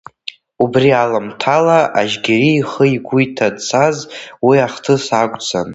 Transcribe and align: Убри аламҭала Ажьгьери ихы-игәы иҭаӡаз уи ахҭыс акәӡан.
Убри 0.63 0.89
аламҭала 1.03 1.79
Ажьгьери 1.99 2.51
ихы-игәы 2.59 3.17
иҭаӡаз 3.25 3.97
уи 4.45 4.55
ахҭыс 4.65 5.05
акәӡан. 5.21 5.69